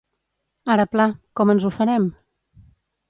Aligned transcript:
Ara 0.75 0.87
pla! 0.95 1.07
Com 1.41 1.53
ens 1.55 1.67
ho 1.69 1.73
farem? 1.79 2.09